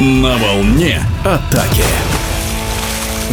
На 0.00 0.38
волне 0.38 0.98
атаки. 1.24 1.84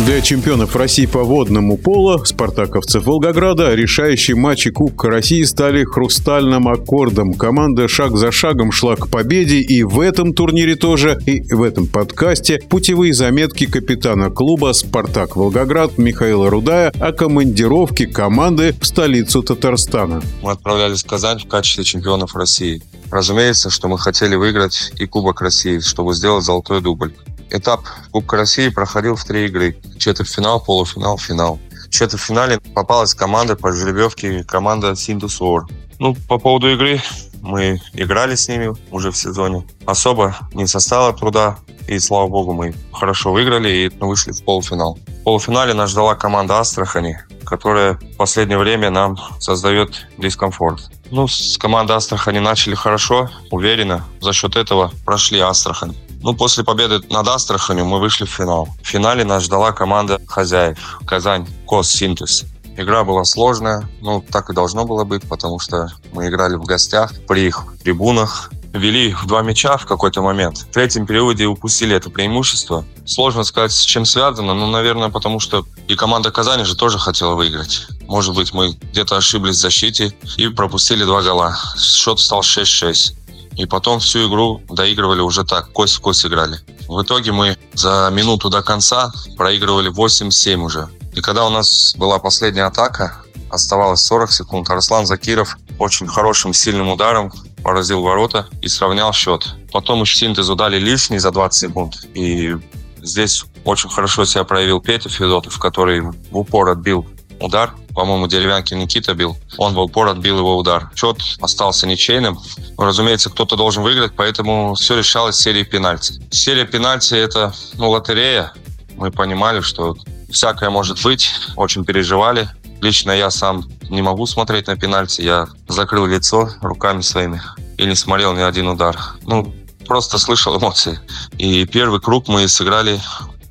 Для 0.05 0.19
чемпионов 0.19 0.75
России 0.75 1.05
по 1.05 1.23
водному 1.23 1.77
поло 1.77 2.21
спартаковцев 2.25 3.05
Волгограда 3.05 3.73
решающие 3.73 4.35
матчи 4.35 4.69
Кубка 4.69 5.07
России 5.07 5.43
стали 5.43 5.85
хрустальным 5.85 6.67
аккордом. 6.67 7.35
Команда 7.35 7.87
шаг 7.87 8.17
за 8.17 8.33
шагом 8.33 8.73
шла 8.73 8.97
к 8.97 9.07
победе 9.07 9.61
и 9.61 9.83
в 9.83 10.01
этом 10.01 10.33
турнире 10.33 10.75
тоже, 10.75 11.17
и 11.25 11.41
в 11.53 11.63
этом 11.63 11.87
подкасте 11.87 12.59
путевые 12.67 13.13
заметки 13.13 13.65
капитана 13.65 14.29
клуба 14.29 14.73
«Спартак 14.73 15.37
Волгоград» 15.37 15.97
Михаила 15.97 16.49
Рудая 16.49 16.91
о 16.99 17.13
командировке 17.13 18.07
команды 18.07 18.75
в 18.81 18.85
столицу 18.85 19.41
Татарстана. 19.41 20.21
Мы 20.43 20.51
отправлялись 20.51 21.01
в 21.01 21.07
Казань 21.07 21.39
в 21.39 21.47
качестве 21.47 21.85
чемпионов 21.85 22.35
России. 22.35 22.81
Разумеется, 23.11 23.69
что 23.69 23.87
мы 23.87 23.97
хотели 23.97 24.35
выиграть 24.35 24.91
и 24.97 25.05
Кубок 25.05 25.41
России, 25.41 25.79
чтобы 25.79 26.13
сделать 26.13 26.43
золотой 26.43 26.81
дубль. 26.81 27.13
Этап 27.49 27.81
Кубка 28.11 28.37
России 28.37 28.69
проходил 28.69 29.15
в 29.15 29.23
три 29.23 29.45
игры. 29.45 29.77
Четвертьфинал, 29.97 30.59
полуфинал, 30.59 31.17
финал. 31.17 31.59
В 31.87 31.89
четвертьфинале 31.89 32.59
попалась 32.73 33.13
команда 33.13 33.55
по 33.55 33.71
жеребьевке, 33.71 34.43
команда 34.43 34.95
Синдус 34.95 35.41
Ор. 35.41 35.67
Ну, 35.99 36.15
по 36.27 36.37
поводу 36.37 36.71
игры, 36.71 37.01
мы 37.47 37.81
играли 37.93 38.35
с 38.35 38.47
ними 38.47 38.75
уже 38.91 39.11
в 39.11 39.17
сезоне. 39.17 39.65
Особо 39.85 40.35
не 40.53 40.67
составило 40.67 41.13
труда. 41.13 41.57
И, 41.87 41.99
слава 41.99 42.27
богу, 42.27 42.53
мы 42.53 42.75
хорошо 42.91 43.31
выиграли 43.31 43.69
и 43.69 43.89
вышли 43.99 44.33
в 44.33 44.43
полуфинал. 44.43 44.99
В 45.07 45.23
полуфинале 45.23 45.73
нас 45.73 45.91
ждала 45.91 46.15
команда 46.15 46.59
Астрахани, 46.59 47.17
которая 47.45 47.93
в 47.93 48.17
последнее 48.17 48.57
время 48.57 48.89
нам 48.89 49.17
создает 49.39 50.07
дискомфорт. 50.17 50.91
Ну, 51.11 51.29
с 51.29 51.57
командой 51.57 51.95
Астрахани 51.95 52.39
начали 52.39 52.75
хорошо, 52.75 53.29
уверенно. 53.51 54.03
За 54.19 54.33
счет 54.33 54.57
этого 54.57 54.91
прошли 55.05 55.39
Астрахань. 55.39 55.95
Ну, 56.21 56.33
после 56.33 56.65
победы 56.65 56.99
над 57.09 57.27
Астраханью 57.29 57.85
мы 57.85 57.99
вышли 57.99 58.25
в 58.25 58.29
финал. 58.29 58.67
В 58.81 58.87
финале 58.87 59.23
нас 59.23 59.43
ждала 59.43 59.71
команда 59.71 60.19
хозяев 60.27 60.99
Казань 61.05 61.47
Кос 61.65 61.89
Синтез. 61.89 62.45
Игра 62.77 63.03
была 63.03 63.25
сложная, 63.25 63.89
ну, 64.01 64.23
так 64.31 64.51
и 64.51 64.53
должно 64.53 64.85
было 64.85 65.03
быть, 65.03 65.27
потому 65.27 65.59
что 65.59 65.89
мы 66.13 66.27
играли 66.27 66.55
в 66.55 66.63
гостях, 66.63 67.11
при 67.27 67.47
их 67.47 67.63
трибунах, 67.83 68.51
вели 68.71 69.13
в 69.13 69.25
два 69.25 69.41
мяча 69.41 69.77
в 69.77 69.85
какой-то 69.85 70.21
момент. 70.21 70.57
В 70.59 70.71
третьем 70.71 71.07
периоде 71.07 71.45
упустили 71.45 71.95
это 71.95 72.09
преимущество. 72.09 72.85
Сложно 73.05 73.43
сказать, 73.43 73.71
с 73.71 73.81
чем 73.81 74.05
связано, 74.05 74.53
но, 74.53 74.67
наверное, 74.67 75.09
потому 75.09 75.39
что 75.39 75.65
и 75.87 75.95
команда 75.95 76.31
Казани 76.31 76.63
же 76.63 76.75
тоже 76.75 76.99
хотела 76.99 77.33
выиграть. 77.33 77.87
Может 78.01 78.35
быть, 78.35 78.53
мы 78.53 78.77
где-то 78.91 79.17
ошиблись 79.17 79.55
в 79.55 79.61
защите 79.61 80.13
и 80.37 80.47
пропустили 80.47 81.03
два 81.03 81.21
гола. 81.21 81.57
Счет 81.79 82.19
стал 82.19 82.41
6-6. 82.41 83.13
И 83.55 83.65
потом 83.65 83.99
всю 83.99 84.29
игру 84.29 84.61
доигрывали 84.69 85.21
уже 85.21 85.43
так, 85.43 85.71
кость 85.71 85.95
в 85.95 86.01
кость 86.01 86.25
играли. 86.25 86.59
В 86.87 87.01
итоге 87.01 87.31
мы 87.31 87.57
за 87.73 88.09
минуту 88.13 88.49
до 88.49 88.61
конца 88.61 89.11
проигрывали 89.35 89.91
8-7 89.91 90.57
уже. 90.61 90.87
И 91.13 91.21
когда 91.21 91.45
у 91.45 91.49
нас 91.49 91.93
была 91.97 92.17
последняя 92.19 92.65
атака, 92.65 93.23
оставалось 93.49 94.01
40 94.01 94.31
секунд, 94.31 94.69
Арслан 94.69 95.05
Закиров 95.05 95.57
очень 95.79 96.07
хорошим, 96.07 96.53
сильным 96.53 96.89
ударом 96.89 97.31
поразил 97.63 98.01
ворота 98.01 98.47
и 98.61 98.67
сравнял 98.67 99.11
счет. 99.13 99.55
Потом 99.71 100.01
еще 100.01 100.17
синтезу 100.17 100.55
дали 100.55 100.79
лишний 100.79 101.19
за 101.19 101.31
20 101.31 101.59
секунд. 101.59 102.07
И 102.13 102.55
здесь 103.01 103.43
очень 103.65 103.89
хорошо 103.89 104.25
себя 104.25 104.43
проявил 104.43 104.79
Петя 104.79 105.09
Федотов, 105.09 105.59
который 105.59 106.01
в 106.01 106.15
упор 106.31 106.69
отбил 106.69 107.05
удар. 107.39 107.73
По-моему, 107.93 108.27
деревянки 108.27 108.73
Никита 108.73 109.13
бил. 109.13 109.37
Он 109.57 109.73
в 109.73 109.79
упор 109.79 110.07
отбил 110.07 110.37
его 110.37 110.57
удар. 110.57 110.91
Счет 110.95 111.17
остался 111.41 111.87
ничейным. 111.87 112.39
Разумеется, 112.77 113.29
кто-то 113.29 113.55
должен 113.55 113.83
выиграть, 113.83 114.13
поэтому 114.15 114.75
все 114.75 114.97
решалось 114.97 115.37
серией 115.37 115.65
пенальти. 115.65 116.21
Серия 116.31 116.65
пенальти– 116.65 117.13
это 117.15 117.53
ну, 117.73 117.89
лотерея. 117.89 118.53
Мы 118.95 119.11
понимали, 119.11 119.61
что 119.61 119.95
всякое 120.29 120.69
может 120.69 121.01
быть. 121.03 121.31
Очень 121.55 121.85
переживали. 121.85 122.49
Лично 122.81 123.11
я 123.11 123.31
сам 123.31 123.65
не 123.89 124.01
могу 124.01 124.27
смотреть 124.27 124.67
на 124.67 124.75
пенальти. 124.75 125.21
Я 125.21 125.47
закрыл 125.67 126.05
лицо 126.05 126.49
руками 126.61 127.01
своими 127.01 127.41
и 127.77 127.85
не 127.85 127.95
смотрел 127.95 128.33
ни 128.33 128.41
один 128.41 128.67
удар. 128.67 128.97
Ну, 129.23 129.53
просто 129.87 130.17
слышал 130.17 130.57
эмоции. 130.59 130.99
И 131.37 131.65
первый 131.65 131.99
круг 131.99 132.27
мы 132.27 132.47
сыграли 132.47 132.99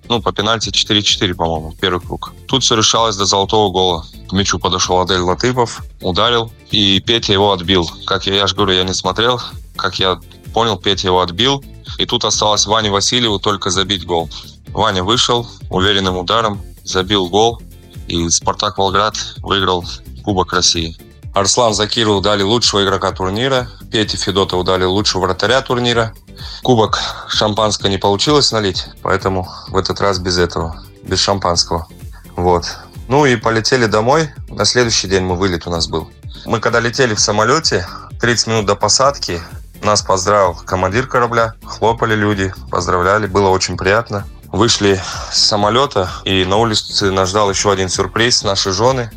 ну, 0.08 0.22
по 0.22 0.32
пенальти 0.32 0.70
4-4, 0.70 1.34
по-моему, 1.34 1.74
первый 1.80 2.00
круг. 2.00 2.32
Тут 2.46 2.62
все 2.62 2.76
решалось 2.76 3.16
до 3.16 3.24
золотого 3.24 3.70
гола. 3.70 4.06
К 4.28 4.32
мячу 4.32 4.58
подошел 4.58 5.00
Адель 5.00 5.20
Латыпов, 5.20 5.82
ударил, 6.00 6.52
и 6.70 7.00
Петя 7.00 7.32
его 7.32 7.52
отбил. 7.52 7.90
Как 8.06 8.26
я, 8.26 8.34
я 8.34 8.46
же 8.46 8.54
говорю, 8.54 8.74
я 8.74 8.84
не 8.84 8.94
смотрел. 8.94 9.40
Как 9.76 9.98
я 9.98 10.20
понял, 10.54 10.76
Петя 10.76 11.08
его 11.08 11.20
отбил. 11.20 11.64
И 11.98 12.06
тут 12.06 12.24
осталось 12.24 12.66
Ване 12.66 12.90
Васильеву 12.90 13.38
только 13.38 13.70
забить 13.70 14.04
гол. 14.04 14.28
Ваня 14.68 15.02
вышел 15.02 15.46
уверенным 15.70 16.16
ударом, 16.18 16.60
забил 16.84 17.28
гол, 17.28 17.60
и 18.08 18.28
«Спартак 18.28 18.78
Волград» 18.78 19.16
выиграл 19.38 19.84
Кубок 20.24 20.52
России. 20.52 20.96
Арслан 21.36 21.74
Закирову 21.74 22.22
дали 22.22 22.42
лучшего 22.42 22.82
игрока 22.82 23.12
турнира, 23.12 23.68
Пете 23.92 24.16
Федотову 24.16 24.64
дали 24.64 24.84
лучшего 24.84 25.24
вратаря 25.24 25.60
турнира. 25.60 26.14
Кубок 26.62 26.98
шампанское 27.28 27.90
не 27.90 27.98
получилось 27.98 28.52
налить, 28.52 28.86
поэтому 29.02 29.46
в 29.68 29.76
этот 29.76 30.00
раз 30.00 30.18
без 30.18 30.38
этого, 30.38 30.82
без 31.02 31.20
шампанского. 31.20 31.88
Вот. 32.36 32.78
Ну 33.08 33.26
и 33.26 33.36
полетели 33.36 33.84
домой. 33.84 34.30
На 34.48 34.64
следующий 34.64 35.08
день 35.08 35.24
мы 35.24 35.36
вылет 35.36 35.66
у 35.66 35.70
нас 35.70 35.88
был. 35.88 36.08
Мы 36.46 36.58
когда 36.58 36.80
летели 36.80 37.14
в 37.14 37.20
самолете, 37.20 37.86
30 38.18 38.46
минут 38.46 38.64
до 38.64 38.74
посадки, 38.74 39.42
нас 39.82 40.00
поздравил 40.00 40.54
командир 40.54 41.06
корабля, 41.06 41.52
хлопали 41.66 42.14
люди, 42.14 42.54
поздравляли, 42.70 43.26
было 43.26 43.50
очень 43.50 43.76
приятно. 43.76 44.26
Вышли 44.52 45.02
с 45.30 45.36
самолета, 45.36 46.08
и 46.24 46.46
на 46.46 46.56
улице 46.56 47.10
нас 47.10 47.28
ждал 47.28 47.50
еще 47.50 47.70
один 47.70 47.90
сюрприз. 47.90 48.42
Наши 48.42 48.72
жены, 48.72 49.10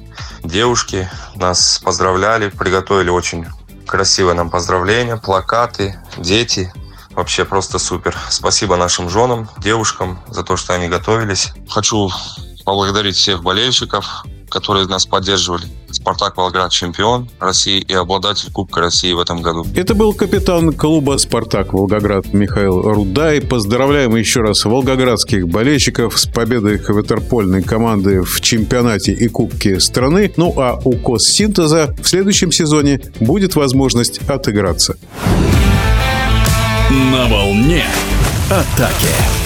девушки 0.44 1.10
нас 1.36 1.80
поздравляли, 1.84 2.50
приготовили 2.50 3.10
очень 3.10 3.46
красивое 3.86 4.34
нам 4.34 4.50
поздравление, 4.50 5.18
плакаты, 5.18 6.00
дети. 6.18 6.72
Вообще 7.12 7.44
просто 7.44 7.80
супер. 7.80 8.16
Спасибо 8.30 8.76
нашим 8.76 9.10
женам, 9.10 9.50
девушкам 9.58 10.20
за 10.28 10.44
то, 10.44 10.58
что 10.58 10.74
они 10.74 10.88
готовились. 10.88 11.52
Хочу 11.70 12.10
поблагодарить 12.66 13.16
всех 13.16 13.42
болельщиков, 13.42 14.24
которые 14.50 14.88
нас 14.88 15.06
поддерживали. 15.06 15.64
«Спартак 15.92 16.38
Волгоград» 16.38 16.72
чемпион 16.72 17.30
России 17.40 17.80
и 17.80 17.94
обладатель 17.94 18.52
Кубка 18.52 18.82
России 18.82 19.12
в 19.14 19.20
этом 19.20 19.42
году. 19.42 19.66
Это 19.76 19.96
был 19.96 20.14
капитан 20.14 20.74
клуба 20.74 21.18
«Спартак 21.18 21.74
Волгоград» 21.74 22.34
Михаил 22.34 22.82
Рудай. 22.82 23.42
Поздравляем 23.42 24.16
еще 24.16 24.42
раз 24.42 24.66
волгоградских 24.66 25.48
болельщиков 25.48 26.20
с 26.20 26.28
победой 26.28 26.78
хаватерпольной 26.78 27.64
команды 27.64 28.22
в 28.22 28.40
чемпионате 28.42 29.14
и 29.14 29.28
Кубке 29.28 29.80
страны. 29.80 30.32
Ну 30.38 30.54
а 30.58 30.80
у 30.84 30.94
Коссинтеза 30.98 31.96
в 32.02 32.08
следующем 32.08 32.52
сезоне 32.52 33.02
будет 33.20 33.56
возможность 33.56 34.20
отыграться. 34.30 34.98
На 36.90 37.28
волне 37.28 37.86
атаки. 38.50 39.39